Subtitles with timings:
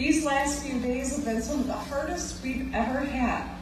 [0.00, 3.54] These last few days have been some of the hardest we've ever had.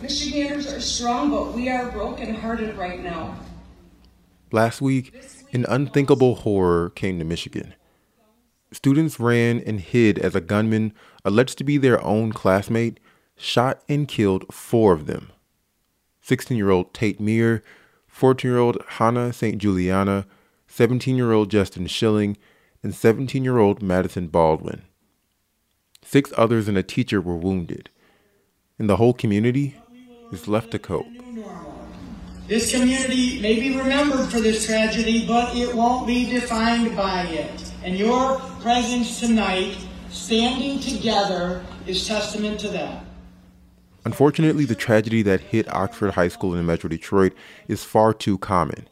[0.00, 3.36] Michiganders are strong, but we are brokenhearted right now.
[4.52, 5.12] Last week,
[5.52, 7.74] an unthinkable horror came to Michigan.
[8.70, 10.92] Students ran and hid as a gunman,
[11.24, 13.00] alleged to be their own classmate,
[13.36, 15.32] shot and killed four of them
[16.20, 17.64] 16 year old Tate Myre,
[18.06, 19.58] 14 year old Hannah St.
[19.58, 20.24] Juliana,
[20.68, 22.36] 17 year old Justin Shilling,
[22.82, 24.82] and 17 year old Madison Baldwin.
[26.02, 27.90] Six others and a teacher were wounded,
[28.78, 29.76] and the whole community
[30.32, 31.06] is left to cope.
[32.46, 37.72] This community may be remembered for this tragedy, but it won't be defined by it.
[37.84, 39.76] And your presence tonight,
[40.08, 43.04] standing together, is testament to that.
[44.06, 47.34] Unfortunately, the tragedy that hit Oxford High School in Metro Detroit
[47.66, 48.88] is far too common.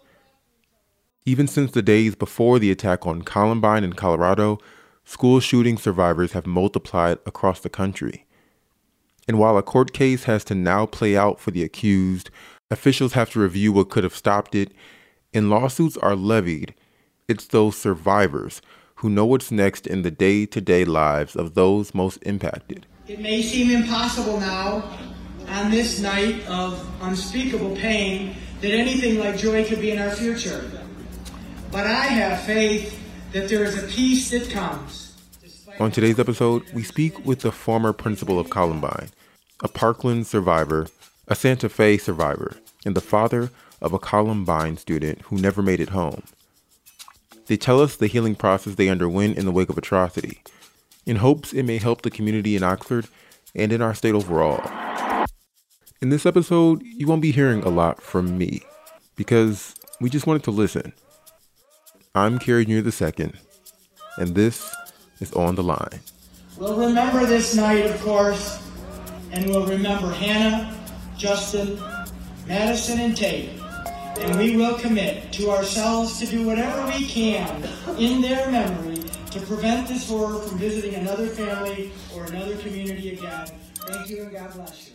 [1.28, 4.60] Even since the days before the attack on Columbine in Colorado,
[5.04, 8.24] school shooting survivors have multiplied across the country.
[9.26, 12.30] And while a court case has to now play out for the accused,
[12.70, 14.70] officials have to review what could have stopped it,
[15.34, 16.76] and lawsuits are levied,
[17.26, 18.62] it's those survivors
[18.96, 22.86] who know what's next in the day to day lives of those most impacted.
[23.08, 24.96] It may seem impossible now,
[25.48, 30.85] on this night of unspeakable pain, that anything like joy could be in our future.
[31.76, 32.98] But I have faith
[33.32, 35.12] that there is a peace that comes.
[35.78, 39.10] On today's episode, we speak with the former principal of Columbine,
[39.62, 40.86] a Parkland survivor,
[41.28, 43.50] a Santa Fe survivor, and the father
[43.82, 46.22] of a Columbine student who never made it home.
[47.44, 50.40] They tell us the healing process they underwent in the wake of atrocity
[51.04, 53.06] in hopes it may help the community in Oxford
[53.54, 54.66] and in our state overall.
[56.00, 58.62] In this episode, you won't be hearing a lot from me
[59.14, 60.94] because we just wanted to listen.
[62.16, 62.88] I'm Kerry Jr.
[62.88, 63.30] II,
[64.16, 64.74] and this
[65.20, 66.00] is On the Line.
[66.56, 68.58] We'll remember this night, of course,
[69.32, 70.74] and we'll remember Hannah,
[71.18, 71.78] Justin,
[72.46, 73.50] Madison, and Tate.
[74.18, 77.62] And we will commit to ourselves to do whatever we can
[77.98, 78.96] in their memory
[79.32, 83.46] to prevent this horror from visiting another family or another community again.
[83.74, 84.94] Thank you and God bless you.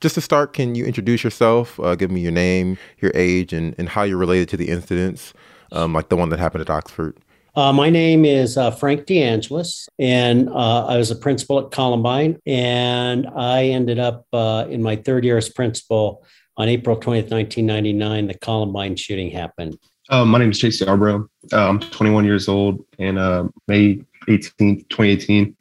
[0.00, 1.78] Just to start, can you introduce yourself?
[1.80, 5.34] Uh, give me your name, your age, and, and how you're related to the incidents,
[5.72, 7.18] um, like the one that happened at Oxford.
[7.56, 12.38] Uh, my name is uh, Frank DeAngelis, and uh, I was a principal at Columbine.
[12.46, 16.24] And I ended up uh, in my third year as principal
[16.56, 18.28] on April 20th, 1999.
[18.28, 19.76] The Columbine shooting happened.
[20.08, 21.26] Uh, my name is Chase Yarbrough.
[21.52, 25.56] Uh, I'm 21 years old, and May 18th, 2018,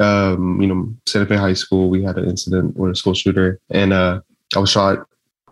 [0.00, 3.60] um, you know, Santa Fe High School, we had an incident with a school shooter,
[3.70, 4.20] and I
[4.54, 5.06] was shot.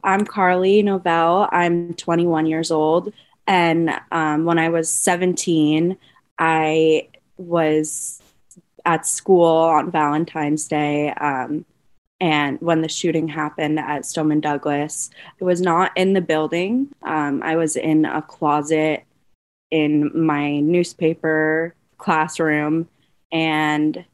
[0.05, 1.49] I'm Carly Novell.
[1.51, 3.13] I'm 21 years old.
[3.47, 5.97] And um, when I was 17,
[6.39, 8.21] I was
[8.85, 11.11] at school on Valentine's Day.
[11.11, 11.65] Um,
[12.21, 15.11] and when the shooting happened at Stoneman Douglas,
[15.41, 16.89] I was not in the building.
[17.03, 19.05] Um, I was in a closet
[19.71, 22.89] in my newspaper classroom,
[23.33, 24.05] and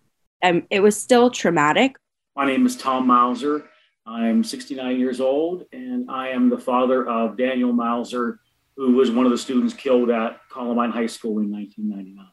[0.43, 1.97] um, it was still traumatic.
[2.37, 3.65] My name is Tom Mauser.
[4.07, 8.41] I'm 69 years old, and I am the father of Daniel Mauser,
[8.77, 12.27] who was one of the students killed at Columbine High School in 1999.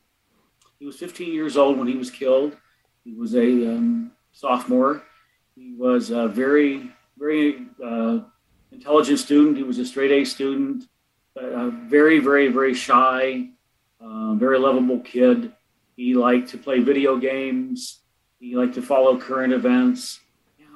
[0.79, 2.55] He was 15 years old when he was killed.
[3.03, 5.03] He was a um, sophomore.
[5.55, 8.19] He was a very, very uh,
[8.71, 9.57] intelligent student.
[9.57, 10.85] He was a straight A student,
[11.35, 13.49] a very, very, very shy,
[13.99, 15.53] uh, very lovable kid.
[15.95, 18.01] He liked to play video games.
[18.39, 20.19] He liked to follow current events.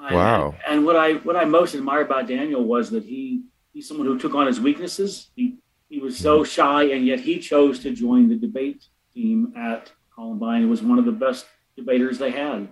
[0.09, 0.55] Wow.
[0.65, 3.43] And, and what I what I most admire about Daniel was that he
[3.73, 5.29] he's someone who took on his weaknesses.
[5.35, 5.57] He
[5.89, 10.63] he was so shy, and yet he chose to join the debate team at Columbine.
[10.63, 11.45] It was one of the best
[11.75, 12.69] debaters they had.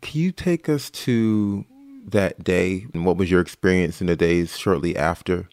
[0.00, 1.64] Can you take us to
[2.06, 5.48] that day and what was your experience in the days shortly after?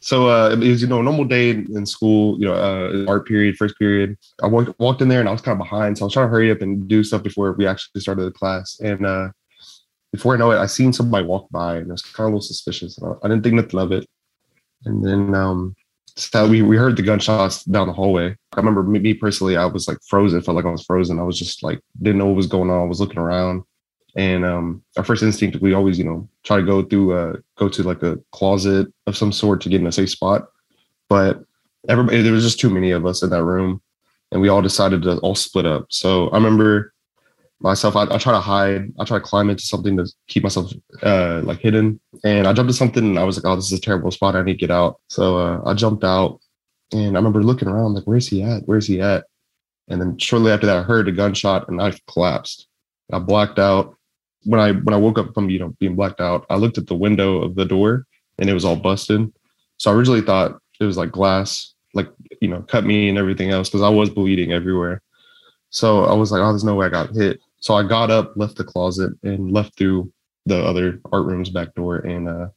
[0.00, 3.26] So uh, it was you know a normal day in school, you know, uh, art
[3.26, 4.16] period, first period.
[4.42, 6.26] I walked walked in there and I was kind of behind, so I was trying
[6.26, 8.78] to hurry up and do stuff before we actually started the class.
[8.80, 9.30] And uh,
[10.12, 12.36] before I know it, I seen somebody walk by and I was kind of a
[12.36, 12.98] little suspicious.
[13.02, 14.06] I didn't think nothing of it.
[14.84, 15.74] And then um,
[16.16, 18.30] so we, we heard the gunshots down the hallway.
[18.30, 21.18] I remember me, me personally, I was like frozen, felt like I was frozen.
[21.18, 22.80] I was just like, didn't know what was going on.
[22.80, 23.64] I was looking around.
[24.16, 27.68] And um, our first instinct, we always, you know, try to go through, uh, go
[27.68, 30.46] to like a closet of some sort to get in a safe spot.
[31.08, 31.44] But
[31.88, 33.82] everybody, there was just too many of us in that room.
[34.32, 35.86] And we all decided to all split up.
[35.90, 36.94] So I remember
[37.60, 37.96] myself.
[37.96, 38.92] I, I try to hide.
[38.98, 40.72] I try to climb into something to keep myself
[41.02, 42.00] uh, like hidden.
[42.24, 44.36] And I jumped to something, and I was like, "Oh, this is a terrible spot.
[44.36, 46.40] I need to get out." So uh, I jumped out,
[46.92, 48.62] and I remember looking around, like, "Where's he at?
[48.66, 49.24] Where's he at?"
[49.88, 52.66] And then shortly after that, I heard a gunshot, and I collapsed.
[53.12, 53.95] I blacked out.
[54.46, 56.86] When I when I woke up from you know being blacked out, I looked at
[56.86, 58.06] the window of the door,
[58.38, 59.32] and it was all busted.
[59.78, 62.08] So I originally thought it was like glass, like
[62.40, 65.02] you know, cut me and everything else because I was bleeding everywhere.
[65.70, 67.40] So I was like, oh, there's no way I got hit.
[67.60, 70.12] So I got up, left the closet, and left through
[70.46, 72.48] the other art room's back door, and uh,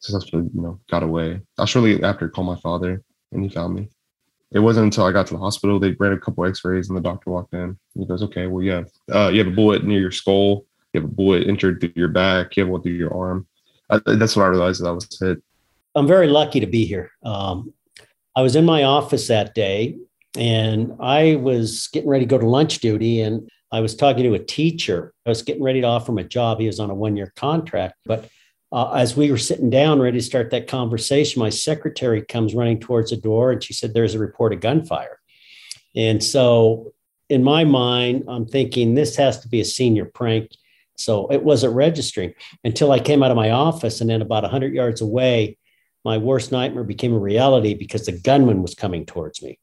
[0.00, 1.40] successfully, you know, got away.
[1.58, 3.88] I shortly after called my father, and he found me.
[4.50, 7.02] It wasn't until I got to the hospital they ran a couple X-rays, and the
[7.02, 7.78] doctor walked in.
[7.94, 8.82] He goes, "Okay, well, yeah,
[9.12, 10.66] uh, you have a bullet near your skull.
[10.92, 12.56] You have a bullet entered through your back.
[12.56, 13.46] You have one through your arm."
[13.90, 15.42] I, that's what I realized that I was hit.
[15.94, 17.10] I'm very lucky to be here.
[17.24, 17.72] Um,
[18.34, 19.98] I was in my office that day,
[20.36, 24.34] and I was getting ready to go to lunch duty, and I was talking to
[24.34, 25.14] a teacher.
[25.26, 26.60] I was getting ready to offer him a job.
[26.60, 27.94] He was on a one year contract.
[28.04, 28.28] But
[28.70, 32.80] uh, as we were sitting down, ready to start that conversation, my secretary comes running
[32.80, 35.18] towards the door and she said, There's a report of gunfire.
[35.96, 36.92] And so
[37.28, 40.50] in my mind, I'm thinking this has to be a senior prank.
[40.96, 42.34] So it wasn't registering
[42.64, 44.00] until I came out of my office.
[44.00, 45.58] And then about 100 yards away,
[46.04, 49.58] my worst nightmare became a reality because the gunman was coming towards me.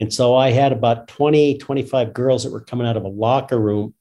[0.00, 3.58] And so I had about 20, 25 girls that were coming out of a locker
[3.58, 3.94] room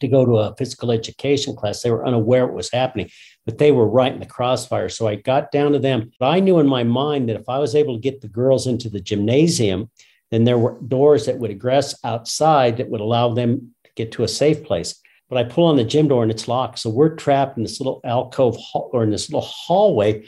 [0.00, 1.82] to go to a physical education class.
[1.82, 3.10] They were unaware what was happening,
[3.44, 4.88] but they were right in the crossfire.
[4.88, 6.12] So I got down to them.
[6.20, 8.66] But I knew in my mind that if I was able to get the girls
[8.66, 9.90] into the gymnasium,
[10.30, 14.24] then there were doors that would egress outside that would allow them to get to
[14.24, 15.00] a safe place.
[15.28, 16.78] But I pull on the gym door and it's locked.
[16.78, 20.24] So we're trapped in this little alcove or in this little hallway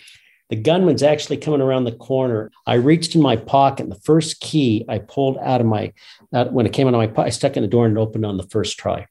[0.50, 2.50] the gunman's actually coming around the corner.
[2.67, 5.93] I reached in my pocket, and the first key I pulled out of my,
[6.35, 8.26] out, when it came out of my pocket, I stuck in the door and opened
[8.26, 9.06] on the first try.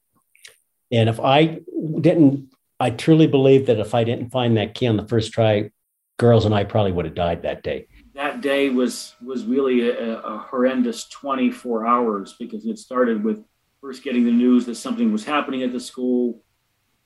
[0.91, 1.59] And if I
[2.01, 2.49] didn't,
[2.79, 5.71] I truly believe that if I didn't find that key on the first try,
[6.17, 7.87] girls and I probably would have died that day.
[8.15, 13.41] That day was was really a, a horrendous 24 hours because it started with
[13.81, 16.41] first getting the news that something was happening at the school.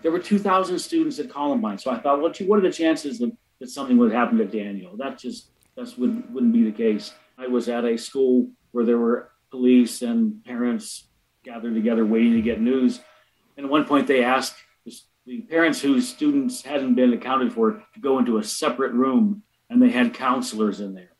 [0.01, 3.31] There were 2,000 students at Columbine, so I thought, well, what are the chances that
[3.63, 4.97] that something would happen to Daniel.
[4.97, 7.13] That just that wouldn't wouldn't be the case.
[7.37, 11.07] I was at a school where there were police and parents
[11.45, 12.99] gathered together waiting to get news.
[13.55, 14.55] And at one point, they asked
[15.25, 19.81] the parents whose students hadn't been accounted for to go into a separate room, and
[19.81, 21.11] they had counselors in there.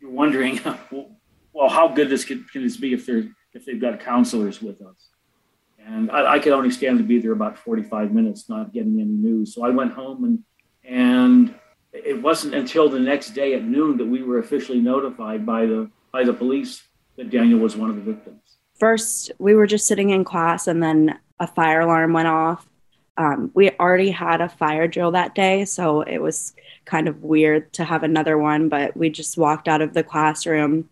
[0.00, 0.60] You're wondering,
[1.52, 4.80] well, how good this can, can this be if they're if they've got counselors with
[4.82, 5.08] us?
[5.84, 9.10] And I, I could only stand to be there about 45 minutes, not getting any
[9.10, 9.54] news.
[9.54, 10.44] So I went home and
[10.84, 11.54] and
[11.92, 15.90] it wasn't until the next day at noon that we were officially notified by the
[16.12, 16.82] by the police
[17.16, 18.40] that Daniel was one of the victims.
[18.78, 22.66] First, we were just sitting in class, and then a fire alarm went off.
[23.16, 26.54] Um, we already had a fire drill that day, so it was
[26.86, 28.68] kind of weird to have another one.
[28.68, 30.88] But we just walked out of the classroom,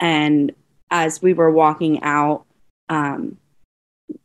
[0.00, 0.52] and
[0.90, 2.44] as we were walking out,
[2.88, 3.36] um,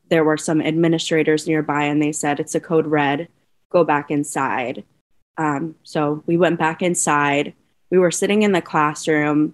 [0.10, 3.28] there were some administrators nearby, and they said, "It's a code red.
[3.72, 4.84] Go back inside."
[5.38, 7.54] Um, so we went back inside.
[7.90, 9.54] We were sitting in the classroom.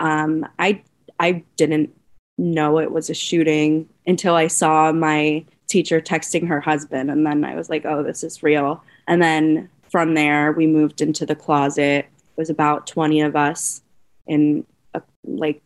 [0.00, 0.82] Um, I
[1.18, 1.90] I didn't
[2.38, 7.44] know it was a shooting until I saw my teacher texting her husband, and then
[7.44, 11.34] I was like, "Oh, this is real." And then from there, we moved into the
[11.34, 12.06] closet.
[12.06, 13.82] It was about twenty of us
[14.26, 15.62] in a, like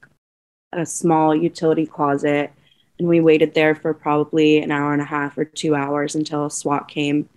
[0.72, 2.52] a small utility closet,
[2.98, 6.48] and we waited there for probably an hour and a half or two hours until
[6.50, 7.28] SWAT came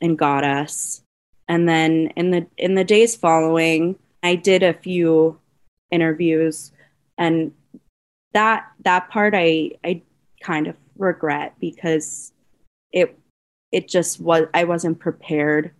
[0.00, 1.02] and got us.
[1.48, 5.38] And then in the in the days following i did a few
[5.90, 6.72] interviews
[7.18, 7.52] and
[8.32, 10.02] that that part i i
[10.40, 12.32] kind of regret because
[12.92, 13.16] it
[13.70, 15.70] it just was i wasn't prepared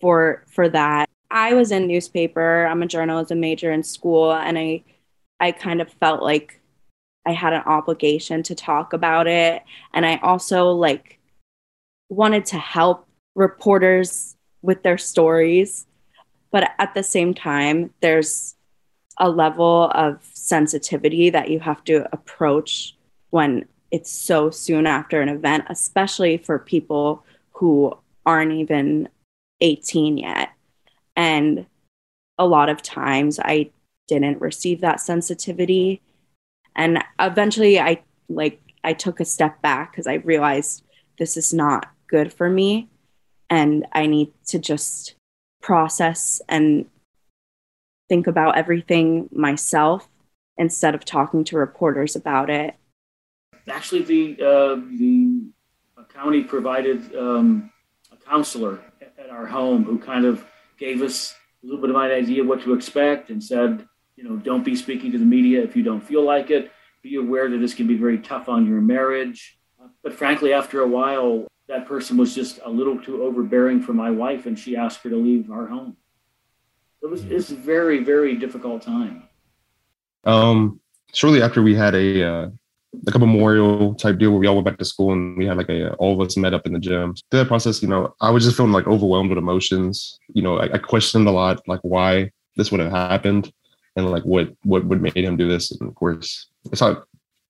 [0.00, 1.08] for for that.
[1.30, 4.82] I was in newspaper i'm a journalism major in school and i
[5.40, 6.60] i kind of felt like
[7.26, 9.62] i had an obligation to talk about it
[9.94, 11.18] and i also like
[12.08, 15.86] wanted to help reporters with their stories.
[16.50, 18.56] But at the same time, there's
[19.18, 22.96] a level of sensitivity that you have to approach
[23.30, 29.08] when it's so soon after an event, especially for people who aren't even
[29.60, 30.50] 18 yet.
[31.14, 31.66] And
[32.38, 33.70] a lot of times I
[34.08, 36.02] didn't receive that sensitivity.
[36.74, 40.84] And eventually I like I took a step back because I realized
[41.18, 42.88] this is not good for me
[43.50, 45.14] and I need to just
[45.62, 46.86] process and
[48.08, 50.08] think about everything myself
[50.56, 52.74] instead of talking to reporters about it.
[53.68, 55.46] actually, the uh, the
[56.16, 57.70] county provided um,
[58.10, 58.80] a counselor
[59.18, 60.44] at our home who kind of
[60.78, 63.86] gave us a little bit of an idea what to expect and said,
[64.16, 66.72] you know, don't be speaking to the media if you don't feel like it.
[67.02, 69.58] Be aware that this can be very tough on your marriage.
[70.02, 74.10] But frankly, after a while, that person was just a little too overbearing for my
[74.10, 75.96] wife, and she asked her to leave our home.
[77.02, 79.24] It was it's very very difficult time.
[80.24, 80.80] Um,
[81.12, 82.48] shortly after we had a uh,
[83.04, 85.56] like a memorial type deal where we all went back to school and we had
[85.56, 87.14] like a all of us met up in the gym.
[87.30, 90.18] Through that process, you know, I was just feeling like overwhelmed with emotions.
[90.32, 93.52] You know, I, I questioned a lot like why this would have happened
[93.96, 95.70] and like what what would made him do this.
[95.72, 97.04] And of course, it's not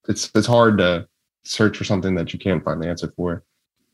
[0.07, 1.07] it's it's hard to
[1.43, 3.43] search for something that you can't find the answer for.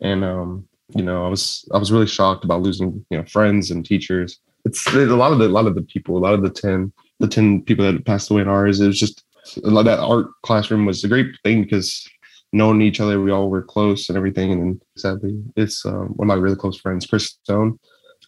[0.01, 3.71] And um, you know, I was I was really shocked about losing you know friends
[3.71, 4.39] and teachers.
[4.65, 6.93] It's a lot of the a lot of the people, a lot of the ten
[7.19, 8.79] the ten people that passed away in ours.
[8.79, 9.23] It was just
[9.55, 12.07] that art classroom was a great thing because
[12.53, 14.51] knowing each other, we all were close and everything.
[14.51, 17.79] And sadly, it's um, one of my really close friends, Chris Stone.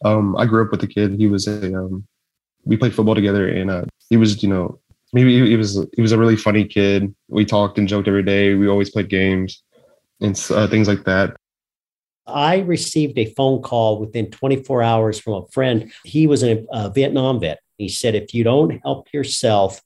[0.03, 1.13] Um, I grew up with the kid.
[1.13, 2.05] He was a um,
[2.65, 4.79] we played football together, and uh, he was you know
[5.13, 7.13] maybe he was he was a really funny kid.
[7.29, 8.53] We talked and joked every day.
[8.53, 9.63] We always played games
[10.21, 11.35] and uh, things like that.
[12.27, 15.91] I received a phone call within 24 hours from a friend.
[16.03, 17.59] He was a, a Vietnam vet.
[17.77, 19.81] He said, if you don't help yourself,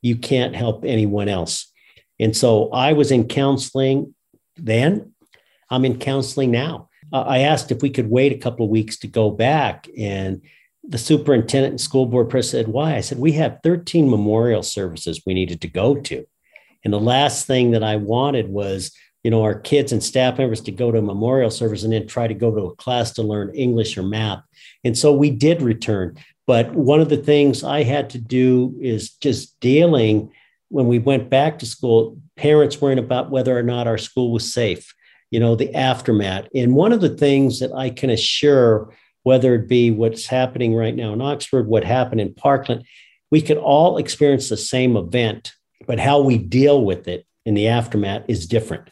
[0.00, 1.70] you can't help anyone else.
[2.18, 4.14] And so I was in counseling
[4.56, 5.12] then.
[5.68, 6.88] I'm in counseling now.
[7.12, 9.86] Uh, I asked if we could wait a couple of weeks to go back.
[9.98, 10.42] And
[10.88, 12.96] the superintendent and school board president said, Why?
[12.96, 16.24] I said, We have 13 memorial services we needed to go to.
[16.84, 18.92] And the last thing that I wanted was,
[19.24, 22.06] you know, our kids and staff members to go to a memorial service and then
[22.06, 24.42] try to go to a class to learn English or math.
[24.84, 26.16] And so we did return.
[26.46, 30.30] But one of the things I had to do is just dealing
[30.68, 34.52] when we went back to school, parents worrying about whether or not our school was
[34.52, 34.94] safe,
[35.30, 36.46] you know, the aftermath.
[36.54, 38.94] And one of the things that I can assure,
[39.26, 42.84] whether it be what's happening right now in Oxford, what happened in Parkland,
[43.28, 45.52] we could all experience the same event,
[45.84, 48.88] but how we deal with it in the aftermath is different.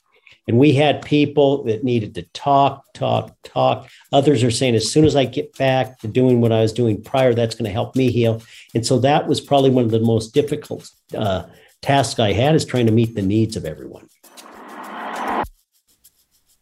[0.49, 3.89] And we had people that needed to talk, talk, talk.
[4.11, 7.01] Others are saying, as soon as I get back to doing what I was doing
[7.01, 8.43] prior, that's going to help me heal.
[8.75, 11.45] And so that was probably one of the most difficult uh,
[11.81, 14.09] tasks I had is trying to meet the needs of everyone.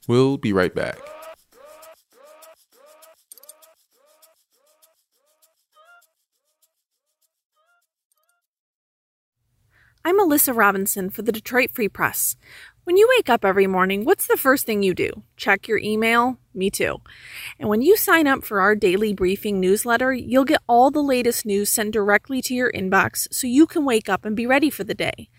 [0.06, 0.98] We'll be right back.
[10.04, 12.34] I'm Alyssa Robinson for the Detroit Free Press.
[12.82, 15.22] When you wake up every morning, what's the first thing you do?
[15.36, 16.38] Check your email?
[16.54, 17.00] Me too.
[17.58, 21.46] And when you sign up for our daily briefing newsletter, you'll get all the latest
[21.46, 24.84] news sent directly to your inbox so you can wake up and be ready for
[24.84, 25.30] the day.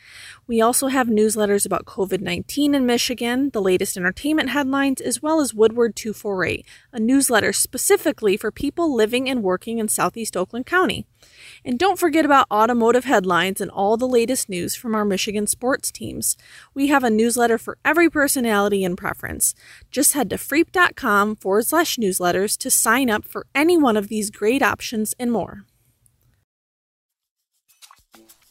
[0.48, 5.40] We also have newsletters about COVID 19 in Michigan, the latest entertainment headlines, as well
[5.40, 11.06] as Woodward 248, a newsletter specifically for people living and working in Southeast Oakland County.
[11.64, 15.92] And don't forget about automotive headlines and all the latest news from our Michigan sports
[15.92, 16.36] teams.
[16.74, 19.54] We have a newsletter for every personality and preference.
[19.92, 21.03] Just head to freep.com
[21.36, 25.66] forward slash newsletters to sign up for any one of these great options and more.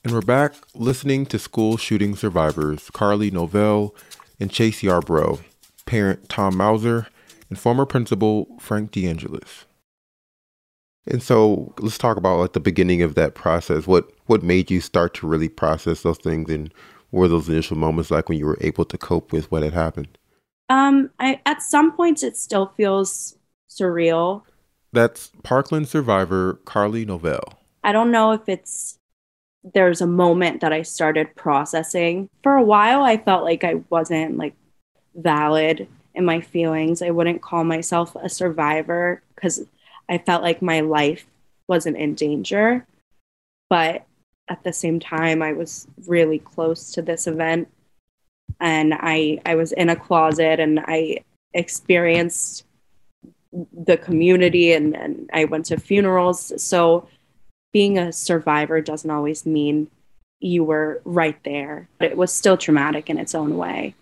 [0.04, 3.94] And we're back listening to school shooting survivors Carly Novell
[4.40, 5.40] and Chase Yarbrough,
[5.86, 7.06] parent Tom Mauser,
[7.48, 9.64] and former principal Frank DeAngelis.
[11.06, 13.86] And so let's talk about like the beginning of that process.
[13.86, 16.72] What what made you start to really process those things and
[17.10, 20.18] were those initial moments like when you were able to cope with what had happened?
[20.68, 23.36] Um, I at some points it still feels
[23.70, 24.42] surreal.
[24.92, 27.54] That's Parkland survivor Carly Novell.
[27.84, 28.98] I don't know if it's
[29.74, 32.28] there's a moment that I started processing.
[32.42, 34.54] For a while I felt like I wasn't like
[35.14, 37.02] valid in my feelings.
[37.02, 39.62] I wouldn't call myself a survivor because
[40.08, 41.26] I felt like my life
[41.68, 42.86] wasn't in danger.
[43.70, 44.06] But
[44.48, 47.68] at the same time, I was really close to this event.
[48.60, 51.18] And I, I was in a closet and I
[51.54, 52.64] experienced
[53.52, 56.52] the community and, and I went to funerals.
[56.62, 57.08] So
[57.72, 59.88] being a survivor doesn't always mean
[60.40, 61.88] you were right there.
[61.98, 63.94] But it was still traumatic in its own way.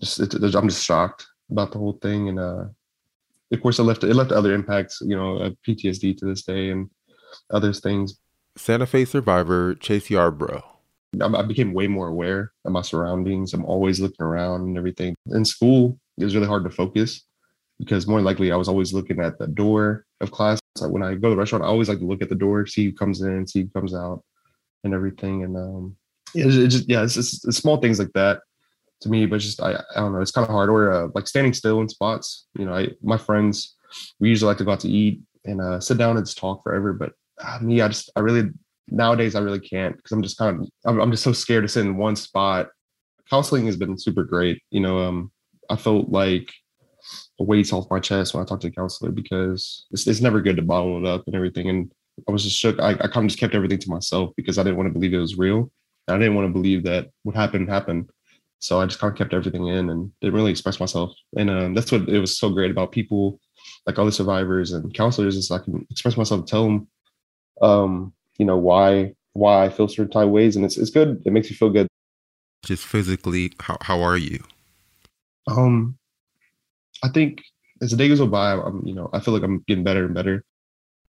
[0.00, 2.28] Just, it, I'm just shocked about the whole thing.
[2.28, 2.64] And uh,
[3.52, 6.70] of course, it left it left other impacts, you know, uh, PTSD to this day
[6.70, 6.90] and
[7.50, 8.18] other things.
[8.56, 10.62] Santa Fe survivor Chase Yarbrough.
[11.20, 13.52] I became way more aware of my surroundings.
[13.52, 15.14] I'm always looking around and everything.
[15.26, 17.26] In school, it was really hard to focus
[17.78, 20.58] because more likely I was always looking at the door of class.
[20.76, 22.66] So when I go to the restaurant, I always like to look at the door,
[22.66, 24.22] see who comes in, see who comes out,
[24.84, 25.44] and everything.
[25.44, 25.96] And um,
[26.34, 28.40] yeah, it's, just yeah, it's it's small things like that
[29.02, 30.70] to me, but just I, I don't know, it's kind of hard.
[30.70, 32.46] Or uh, like standing still in spots.
[32.58, 33.76] You know, I my friends
[34.20, 36.62] we usually like to go out to eat and uh, sit down and just talk
[36.62, 36.92] forever.
[36.92, 37.12] But
[37.44, 38.50] uh, me, I just I really
[38.88, 41.68] nowadays I really can't because I'm just kind of I'm, I'm just so scared to
[41.68, 42.68] sit in one spot.
[43.30, 44.60] Counseling has been super great.
[44.70, 45.30] You know, um,
[45.70, 46.50] I felt like
[47.40, 50.40] a weight off my chest when I talked to the counselor because it's, it's never
[50.40, 51.68] good to bottle it up and everything.
[51.68, 51.92] And
[52.28, 52.78] I was just shook.
[52.80, 55.14] I, I kind of just kept everything to myself because I didn't want to believe
[55.14, 55.70] it was real.
[56.08, 58.10] And I didn't want to believe that what happened happened.
[58.58, 61.12] So I just kind of kept everything in and didn't really express myself.
[61.36, 63.40] And um, that's what it was so great about people
[63.86, 66.88] like other survivors and counselors is I can express myself, tell them,
[67.60, 71.22] um, you know, why why I feel certain type ways, and it's it's good.
[71.24, 71.86] It makes you feel good.
[72.64, 74.42] Just physically, how how are you?
[75.48, 75.96] Um,
[77.02, 77.42] I think
[77.80, 80.14] as the day goes by, I'm you know I feel like I'm getting better and
[80.14, 80.44] better.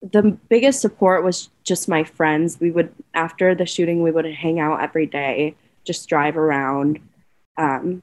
[0.03, 2.59] The biggest support was just my friends.
[2.61, 7.01] We would after the shooting, we would hang out every day, just drive around,
[7.57, 8.03] um,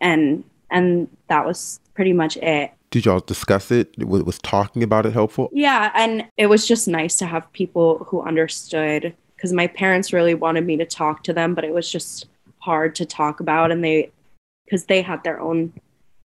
[0.00, 3.96] and and that was pretty much it did y'all discuss it?
[3.98, 5.48] Was, was talking about it helpful?
[5.52, 10.34] Yeah, and it was just nice to have people who understood because my parents really
[10.34, 12.26] wanted me to talk to them, but it was just
[12.58, 14.10] hard to talk about, and they
[14.64, 15.72] because they had their own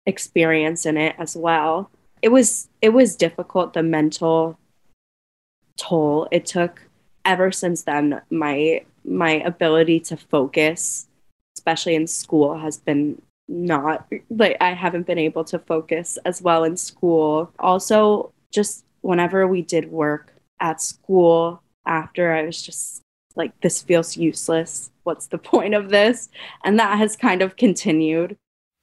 [0.07, 1.91] experience in it as well.
[2.23, 4.59] It was it was difficult the mental
[5.77, 6.83] toll it took
[7.25, 11.07] ever since then my my ability to focus
[11.57, 16.65] especially in school has been not like I haven't been able to focus as well
[16.65, 17.53] in school.
[17.59, 23.03] Also, just whenever we did work at school after, I was just
[23.37, 24.91] like, this feels useless.
[25.05, 26.29] What's the point of this?
[26.65, 28.37] And that has kind of continued.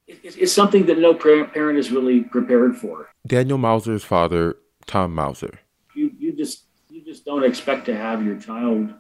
[0.08, 3.10] It's something that no parent is really prepared for.
[3.26, 5.60] Daniel Mauser's father, Tom Mauser.
[5.96, 8.94] You, you just you just don't expect to have your child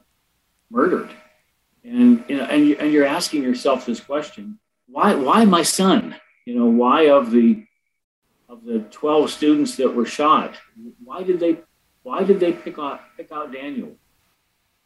[0.71, 1.09] murdered,
[1.83, 4.59] and you know, and you, and you're asking yourself this question:
[4.93, 6.15] why why my son?
[6.45, 7.65] You know, why of the
[8.47, 10.55] of the 12 students that were shot,
[11.03, 11.57] why did they
[12.03, 13.95] why did they pick out pick out Daniel?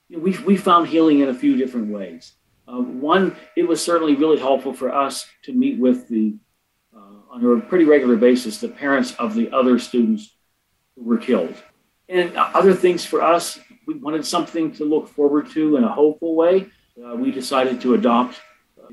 [0.08, 2.34] You know, we we found healing in a few different ways.
[2.67, 6.36] Uh, one, it was certainly really helpful for us to meet with the
[6.96, 10.34] uh, on a pretty regular basis the parents of the other students
[10.96, 11.56] who were killed.
[12.08, 16.36] And other things for us, we wanted something to look forward to in a hopeful
[16.36, 16.67] way.
[16.98, 18.39] Uh, we decided to adopt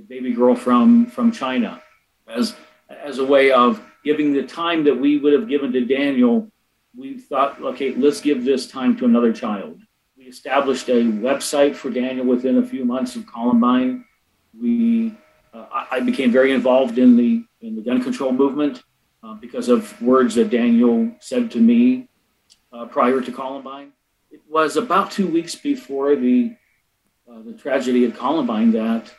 [0.00, 1.83] baby girl from from China
[2.28, 2.54] as
[2.88, 6.50] as a way of giving the time that we would have given to Daniel.
[6.96, 9.83] We thought, okay, let's give this time to another child.
[10.16, 14.04] We established a website for Daniel within a few months of Columbine.
[14.59, 15.14] We
[15.52, 18.83] uh, I became very involved in the in the gun control movement
[19.22, 22.09] uh, because of words that Daniel said to me
[22.72, 23.92] uh, prior to Columbine.
[24.30, 26.54] It was about two weeks before the
[27.28, 29.12] uh, the tragedy at Columbine that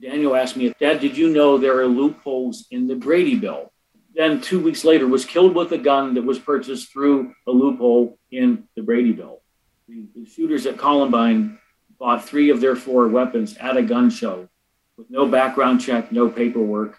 [0.00, 3.72] Daniel asked me, Dad, did you know there are loopholes in the Brady bill?
[4.14, 8.18] Then two weeks later was killed with a gun that was purchased through a loophole
[8.30, 9.42] in the Brady bill.
[9.88, 11.58] The, the shooters at Columbine
[11.98, 14.48] bought three of their four weapons at a gun show
[14.96, 16.98] with no background check, no paperwork,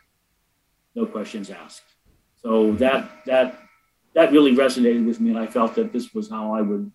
[0.96, 1.84] no questions asked.
[2.42, 3.60] So that that
[4.14, 6.92] that really resonated with me, and I felt that this was how I would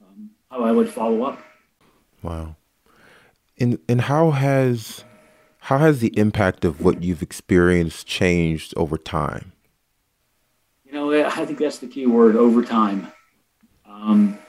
[0.00, 1.38] um, how I would follow up.
[2.22, 2.56] Wow.
[3.58, 5.04] And and how has
[5.66, 9.52] how has the impact of what you've experienced changed over time?
[10.84, 13.12] You know, I think that's the key word over time.
[13.88, 14.40] Um,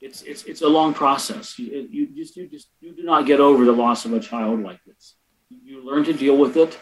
[0.00, 1.56] it's, it's, it's a long process.
[1.60, 4.64] You, you, just, you just you do not get over the loss of a child
[4.64, 5.14] like this.
[5.48, 6.76] You learn to deal with it.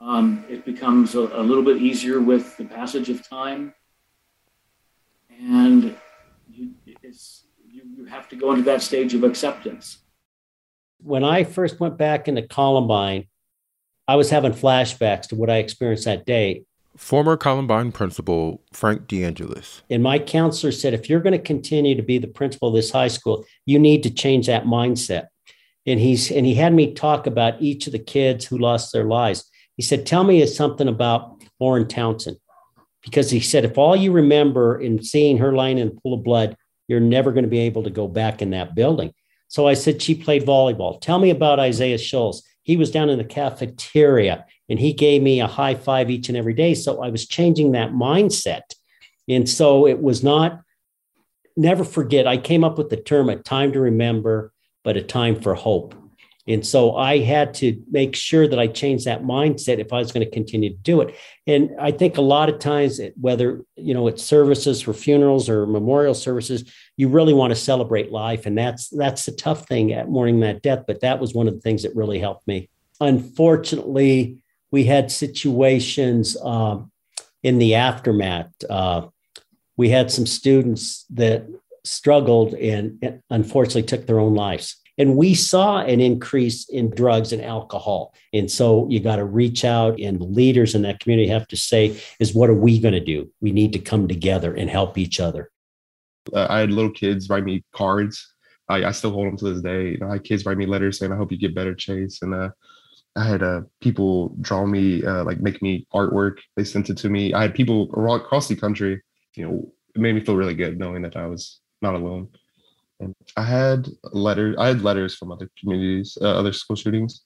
[0.00, 3.74] Um, it becomes a, a, little bit easier with the passage of time.
[5.28, 5.94] And
[6.50, 6.96] you, you,
[7.68, 9.98] you have to go into that stage of acceptance
[11.06, 13.28] when I first went back into Columbine,
[14.08, 16.64] I was having flashbacks to what I experienced that day.
[16.96, 19.82] Former Columbine principal Frank DeAngelis.
[19.88, 22.90] And my counselor said, if you're going to continue to be the principal of this
[22.90, 25.28] high school, you need to change that mindset.
[25.86, 29.04] And he's and he had me talk about each of the kids who lost their
[29.04, 29.48] lives.
[29.76, 32.38] He said, Tell me something about Lauren Townsend.
[33.04, 36.24] Because he said, if all you remember in seeing her lying in a pool of
[36.24, 36.56] blood,
[36.88, 39.12] you're never going to be able to go back in that building.
[39.48, 41.00] So I said, she played volleyball.
[41.00, 42.42] Tell me about Isaiah Shoels.
[42.62, 46.36] He was down in the cafeteria and he gave me a high five each and
[46.36, 46.74] every day.
[46.74, 48.62] So I was changing that mindset.
[49.28, 50.62] And so it was not,
[51.56, 55.40] never forget, I came up with the term a time to remember, but a time
[55.40, 55.94] for hope.
[56.48, 60.12] And so I had to make sure that I changed that mindset if I was
[60.12, 61.14] going to continue to do it.
[61.46, 65.66] And I think a lot of times, whether you know it's services for funerals or
[65.66, 70.08] memorial services, you really want to celebrate life, and that's that's the tough thing at
[70.08, 70.84] mourning that death.
[70.86, 72.68] But that was one of the things that really helped me.
[73.00, 74.38] unfortunately,
[74.70, 76.90] we had situations um,
[77.42, 78.52] in the aftermath.
[78.68, 79.08] Uh,
[79.76, 81.46] we had some students that
[81.84, 84.76] struggled and unfortunately took their own lives.
[84.98, 88.14] And we saw an increase in drugs and alcohol.
[88.32, 92.00] And so you got to reach out, and leaders in that community have to say,
[92.18, 93.30] is what are we going to do?
[93.40, 95.50] We need to come together and help each other.
[96.32, 98.32] Uh, I had little kids write me cards.
[98.68, 99.90] I, I still hold them to this day.
[99.90, 102.20] You know, I had kids write me letters saying, I hope you get better, Chase.
[102.22, 102.48] And uh,
[103.14, 106.38] I had uh, people draw me, uh, like make me artwork.
[106.56, 107.32] They sent it to me.
[107.32, 109.00] I had people across the country,
[109.34, 112.28] you know, it made me feel really good knowing that I was not alone.
[113.00, 114.56] And I had letters.
[114.58, 117.22] I had letters from other communities, uh, other school shootings.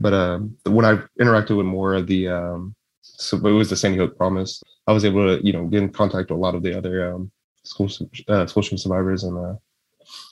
[0.00, 3.98] But um, when I interacted with more of the, um, so it was the Sandy
[3.98, 4.62] Hook Promise.
[4.86, 7.12] I was able to, you know, get in contact with a lot of the other
[7.12, 7.30] um,
[7.64, 7.88] school
[8.28, 9.54] uh, school shooting survivors, and uh,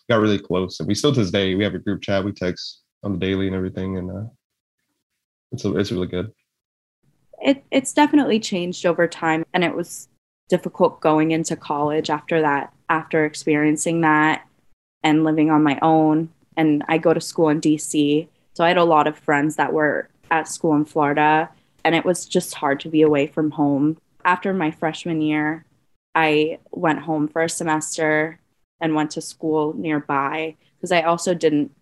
[0.08, 0.80] got really close.
[0.80, 2.24] And we still to this day we have a group chat.
[2.24, 4.28] We text on the daily and everything, and uh,
[5.52, 6.32] it's a, it's really good.
[7.40, 10.08] It it's definitely changed over time, and it was
[10.48, 14.46] difficult going into college after that, after experiencing that
[15.04, 16.30] and living on my own.
[16.56, 18.26] And I go to school in DC.
[18.54, 21.50] So I had a lot of friends that were at school in Florida,
[21.84, 23.98] and it was just hard to be away from home.
[24.24, 25.64] After my freshman year,
[26.14, 28.40] I went home for a semester
[28.80, 31.72] and went to school nearby because I also didn't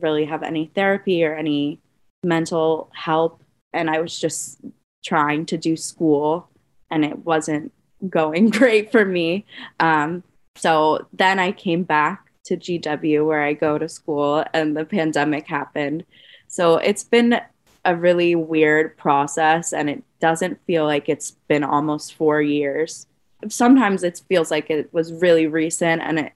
[0.00, 1.80] really have any therapy or any
[2.22, 3.42] mental help.
[3.72, 4.60] And I was just
[5.04, 6.48] trying to do school,
[6.90, 7.72] and it wasn't
[8.08, 9.46] going great for me.
[9.80, 10.22] Um,
[10.56, 15.46] so then I came back to GW where I go to school and the pandemic
[15.46, 16.04] happened.
[16.48, 17.40] So it's been
[17.84, 23.06] a really weird process and it doesn't feel like it's been almost 4 years.
[23.48, 26.32] Sometimes it feels like it was really recent and it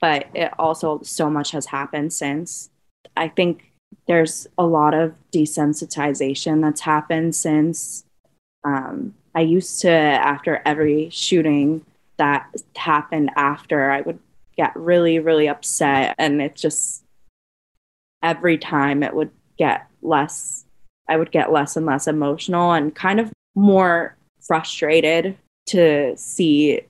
[0.00, 2.70] but it also so much has happened since.
[3.16, 3.72] I think
[4.08, 8.04] there's a lot of desensitization that's happened since
[8.64, 11.84] um, I used to after every shooting
[12.16, 14.18] that happened after I would
[14.62, 16.14] get really, really upset.
[16.18, 17.02] And it's just,
[18.22, 20.64] every time it would get less,
[21.08, 26.80] I would get less and less emotional and kind of more frustrated to see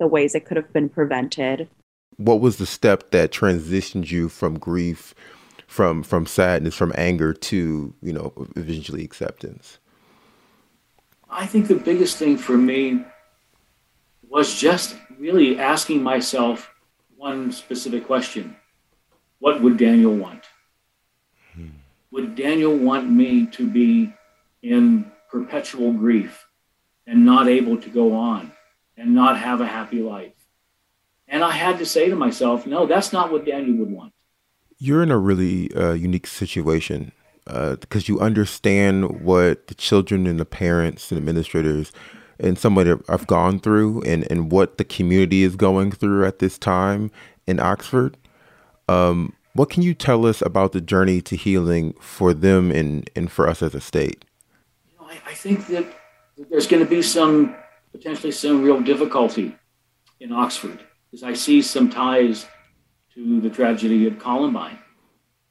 [0.00, 1.68] the ways it could have been prevented.
[2.16, 5.14] What was the step that transitioned you from grief,
[5.68, 9.78] from from sadness, from anger to, you know, eventually acceptance?
[11.30, 13.04] I think the biggest thing for me
[14.28, 16.73] was just really asking myself
[17.24, 18.54] one specific question
[19.38, 20.44] What would Daniel want?
[21.54, 21.68] Hmm.
[22.10, 24.12] Would Daniel want me to be
[24.62, 26.46] in perpetual grief
[27.06, 28.52] and not able to go on
[28.98, 30.34] and not have a happy life?
[31.26, 34.12] And I had to say to myself, no, that's not what Daniel would want.
[34.78, 37.12] You're in a really uh, unique situation
[37.46, 41.90] because uh, you understand what the children and the parents and administrators
[42.38, 46.58] and somebody I've gone through and, and what the community is going through at this
[46.58, 47.10] time
[47.46, 48.16] in Oxford.
[48.88, 53.30] Um, what can you tell us about the journey to healing for them and, and
[53.30, 54.24] for us as a state?
[54.90, 55.86] You know, I, I think that
[56.50, 57.54] there's going to be some
[57.92, 59.56] potentially some real difficulty
[60.18, 62.46] in Oxford because I see some ties
[63.14, 64.78] to the tragedy at Columbine,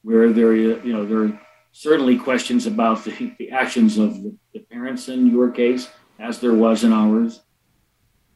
[0.02, 1.40] where there you know there are
[1.72, 6.54] certainly questions about the, the actions of the, the parents in your case as there
[6.54, 7.40] was in ours.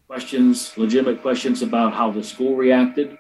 [0.07, 3.19] Questions, legitimate questions about how the school reacted.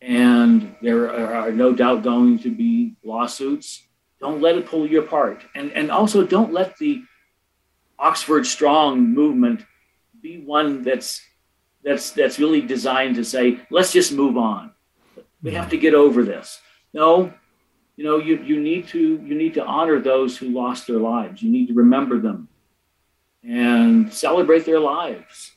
[0.00, 3.82] And there are no doubt going to be lawsuits.
[4.20, 5.44] Don't let it pull you apart.
[5.54, 7.02] And, and also don't let the
[7.98, 9.64] Oxford Strong movement
[10.20, 11.22] be one that's
[11.84, 14.72] that's that's really designed to say, let's just move on.
[15.42, 16.60] We have to get over this.
[16.94, 17.32] No,
[17.96, 21.42] you know, you, you need to you need to honor those who lost their lives.
[21.42, 22.48] You need to remember them
[23.46, 25.52] and celebrate their lives.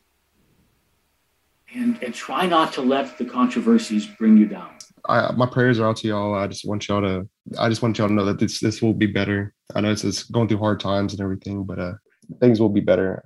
[1.73, 4.69] And, and try not to let the controversies bring you down.
[5.07, 6.33] I, my prayers are out to y'all.
[6.33, 7.27] I just want y'all to,
[7.59, 9.53] I just want y'all to know that this this will be better.
[9.75, 11.93] I know it's, it's going through hard times and everything, but uh,
[12.39, 13.23] things will be better.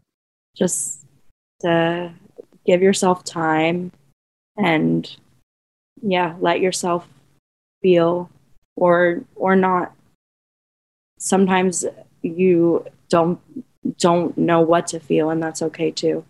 [0.55, 1.05] Just
[1.61, 2.13] to
[2.65, 3.91] give yourself time
[4.57, 5.15] and
[6.01, 7.07] yeah, let yourself
[7.81, 8.29] feel
[8.75, 9.93] or or not.
[11.19, 11.85] Sometimes
[12.21, 13.39] you don't
[13.97, 16.25] don't know what to feel, and that's okay too.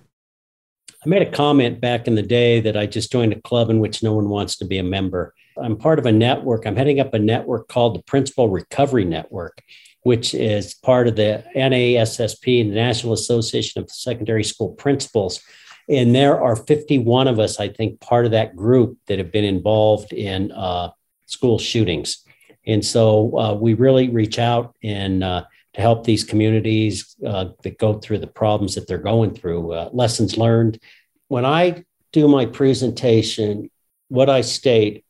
[1.04, 3.80] I made a comment back in the day that I just joined a club in
[3.80, 5.34] which no one wants to be a member.
[5.58, 6.66] I'm part of a network.
[6.66, 9.64] I'm heading up a network called the Principal Recovery Network,
[10.04, 15.42] which is part of the NASSP, the National Association of Secondary School Principals.
[15.90, 19.44] And there are 51 of us, I think, part of that group that have been
[19.44, 20.92] involved in uh,
[21.26, 22.24] school shootings.
[22.68, 27.78] And so uh, we really reach out and uh, to help these communities uh, that
[27.78, 29.74] go through the problems that they're going through.
[29.74, 30.80] Uh, lessons learned.
[31.28, 33.72] When I do my presentation,
[34.10, 35.06] what I state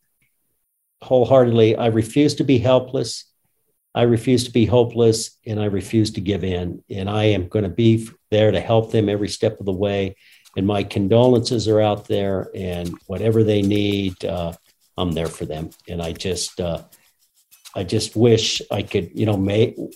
[1.01, 3.25] wholeheartedly, I refuse to be helpless.
[3.93, 6.83] I refuse to be hopeless and I refuse to give in.
[6.89, 10.15] And I am going to be there to help them every step of the way.
[10.55, 14.51] And my condolences are out there, and whatever they need, uh,
[14.97, 15.69] I'm there for them.
[15.87, 16.83] And I just, uh,
[17.73, 19.35] I just wish I could, you know,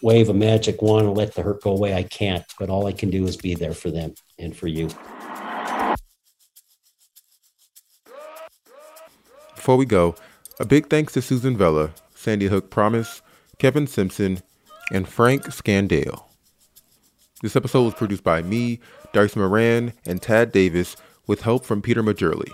[0.02, 1.94] wave a magic wand and let the hurt go away.
[1.94, 4.90] I can't, but all I can do is be there for them and for you.
[9.56, 10.16] Before we go,
[10.60, 13.22] a big thanks to Susan Vela, Sandy Hook Promise,
[13.58, 14.42] Kevin Simpson,
[14.92, 16.30] and Frank Scandale.
[17.42, 18.80] This episode was produced by me,
[19.12, 20.96] Darcy Moran, and Tad Davis
[21.28, 22.52] with help from Peter Majurley.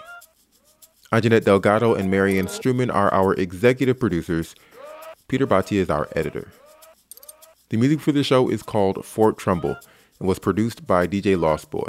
[1.12, 4.56] Anjanette Delgado and Marianne Struman are our executive producers.
[5.32, 6.52] Peter Bhatia is our editor.
[7.70, 9.78] The music for the show is called Fort Trumbull
[10.20, 11.88] and was produced by DJ Lost Boy.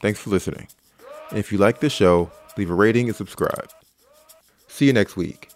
[0.00, 0.68] Thanks for listening.
[1.30, 3.72] And if you like the show, leave a rating and subscribe.
[4.68, 5.50] See you next week.